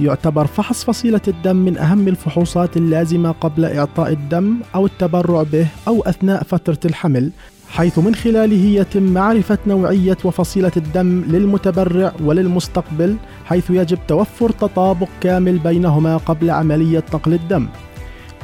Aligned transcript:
يعتبر 0.00 0.46
فحص 0.46 0.84
فصيلة 0.84 1.20
الدم 1.28 1.56
من 1.56 1.78
أهم 1.78 2.08
الفحوصات 2.08 2.76
اللازمة 2.76 3.30
قبل 3.30 3.64
إعطاء 3.64 4.12
الدم 4.12 4.56
أو 4.74 4.86
التبرع 4.86 5.42
به 5.42 5.66
أو 5.88 6.02
أثناء 6.02 6.42
فترة 6.42 6.78
الحمل 6.84 7.30
حيث 7.68 7.98
من 7.98 8.14
خلاله 8.14 8.64
يتم 8.64 9.02
معرفة 9.02 9.58
نوعية 9.66 10.16
وفصيلة 10.24 10.72
الدم 10.76 11.22
للمتبرع 11.28 12.12
وللمستقبل 12.24 13.16
حيث 13.44 13.70
يجب 13.70 13.98
توفر 14.08 14.50
تطابق 14.50 15.08
كامل 15.20 15.58
بينهما 15.58 16.16
قبل 16.16 16.50
عملية 16.50 17.04
نقل 17.14 17.34
الدم. 17.34 17.68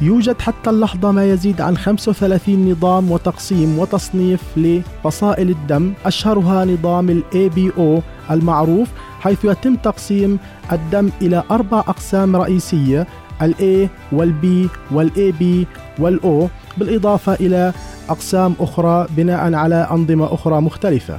يوجد 0.01 0.41
حتى 0.41 0.71
اللحظة 0.71 1.11
ما 1.11 1.25
يزيد 1.25 1.61
عن 1.61 1.77
35 1.77 2.71
نظام 2.71 3.11
وتقسيم 3.11 3.79
وتصنيف 3.79 4.43
لفصائل 4.57 5.51
الدم 5.51 5.93
أشهرها 6.07 6.65
نظام 6.65 7.11
ال 7.11 7.23
ABO 7.33 8.03
المعروف 8.31 8.89
حيث 9.21 9.45
يتم 9.45 9.75
تقسيم 9.75 10.39
الدم 10.73 11.11
إلى 11.23 11.43
أربع 11.51 11.79
أقسام 11.79 12.37
رئيسية 12.37 13.07
ال 13.43 13.55
A 13.55 13.89
وال 14.15 14.35
B 14.43 14.47
وال 14.95 15.11
AB 15.11 15.67
وال 15.99 16.21
O 16.23 16.49
بالإضافة 16.79 17.35
إلى 17.35 17.73
أقسام 18.09 18.55
أخرى 18.61 19.07
بناء 19.17 19.55
على 19.55 19.89
أنظمة 19.91 20.35
أخرى 20.35 20.61
مختلفة. 20.61 21.19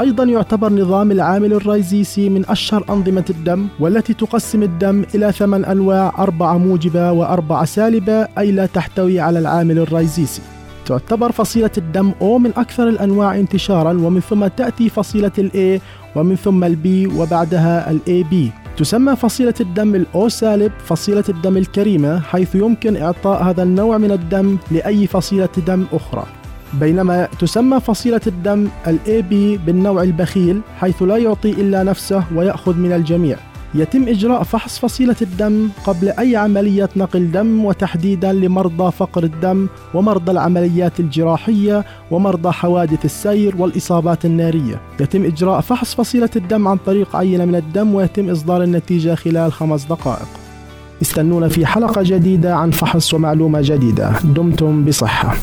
أيضا 0.00 0.24
يعتبر 0.24 0.72
نظام 0.72 1.10
العامل 1.10 1.52
الريزيسي 1.52 2.28
من 2.28 2.44
أشهر 2.48 2.84
أنظمة 2.90 3.24
الدم 3.30 3.68
والتي 3.80 4.14
تقسم 4.14 4.62
الدم 4.62 5.04
إلى 5.14 5.32
ثمان 5.32 5.64
أنواع 5.64 6.12
أربعة 6.18 6.58
موجبة 6.58 7.12
وأربعة 7.12 7.64
سالبة 7.64 8.28
أي 8.38 8.52
لا 8.52 8.66
تحتوي 8.66 9.20
على 9.20 9.38
العامل 9.38 9.78
الريزيسي 9.78 10.42
تعتبر 10.90 11.32
فصيلة 11.32 11.70
الدم 11.78 12.12
O 12.20 12.24
من 12.24 12.52
أكثر 12.56 12.88
الأنواع 12.88 13.34
انتشارا 13.34 13.90
ومن 13.90 14.20
ثم 14.20 14.46
تأتي 14.46 14.88
فصيلة 14.88 15.32
ال 15.38 15.50
A 15.50 15.82
ومن 16.16 16.36
ثم 16.36 16.64
ال 16.64 16.76
B 16.84 17.16
وبعدها 17.18 17.90
ال 17.90 18.00
AB 18.08 18.34
تسمى 18.76 19.16
فصيلة 19.16 19.54
الدم 19.60 19.94
الأو 19.94 20.28
سالب 20.28 20.72
فصيلة 20.84 21.24
الدم 21.28 21.56
الكريمة 21.56 22.20
حيث 22.20 22.54
يمكن 22.54 22.96
إعطاء 22.96 23.42
هذا 23.42 23.62
النوع 23.62 23.98
من 23.98 24.10
الدم 24.12 24.56
لأي 24.70 25.06
فصيلة 25.06 25.48
دم 25.66 25.84
أخرى. 25.92 26.26
بينما 26.74 27.28
تسمى 27.38 27.80
فصيلة 27.80 28.20
الدم 28.26 28.68
ال 28.86 28.98
AB 29.06 29.60
بالنوع 29.66 30.02
البخيل 30.02 30.60
حيث 30.80 31.02
لا 31.02 31.16
يعطي 31.16 31.50
إلا 31.50 31.82
نفسه 31.82 32.24
ويأخذ 32.34 32.76
من 32.76 32.92
الجميع. 32.92 33.36
يتم 33.74 34.08
إجراء 34.08 34.42
فحص 34.42 34.78
فصيلة 34.78 35.16
الدم 35.22 35.68
قبل 35.84 36.08
أي 36.08 36.36
عملية 36.36 36.88
نقل 36.96 37.32
دم 37.32 37.64
وتحديدا 37.64 38.32
لمرضى 38.32 38.92
فقر 38.92 39.24
الدم 39.24 39.68
ومرضى 39.94 40.32
العمليات 40.32 41.00
الجراحية 41.00 41.84
ومرضى 42.10 42.50
حوادث 42.50 43.04
السير 43.04 43.54
والإصابات 43.58 44.24
النارية. 44.24 44.80
يتم 45.00 45.24
إجراء 45.24 45.60
فحص 45.60 45.94
فصيلة 45.94 46.30
الدم 46.36 46.68
عن 46.68 46.76
طريق 46.86 47.16
عينة 47.16 47.44
من 47.44 47.54
الدم 47.54 47.94
ويتم 47.94 48.30
إصدار 48.30 48.62
النتيجة 48.62 49.14
خلال 49.14 49.52
خمس 49.52 49.84
دقائق. 49.84 50.28
استنونا 51.02 51.48
في 51.48 51.66
حلقة 51.66 52.02
جديدة 52.04 52.56
عن 52.56 52.70
فحص 52.70 53.14
ومعلومة 53.14 53.60
جديدة. 53.62 54.12
دمتم 54.24 54.84
بصحة. 54.84 55.36